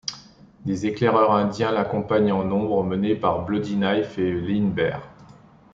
[0.65, 5.07] Des éclaireurs indiens l'accompagnent en nombre, menés par Bloody Knife et Lean Bear.